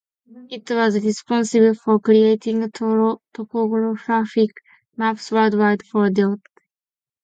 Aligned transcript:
It 0.49 0.67
was 0.71 0.95
responsible 1.05 1.75
for 1.75 1.99
creating 1.99 2.71
topographic 2.71 4.49
maps 4.97 5.31
worldwide 5.31 5.85
for 5.85 6.09
DoD. 6.09 6.39